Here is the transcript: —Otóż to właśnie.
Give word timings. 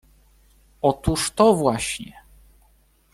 —Otóż 0.81 1.31
to 1.31 1.53
właśnie. 1.55 2.23